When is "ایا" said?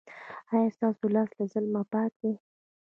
0.53-0.73